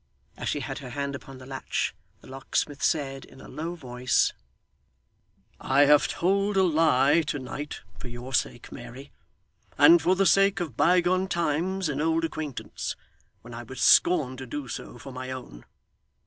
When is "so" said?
14.67-14.97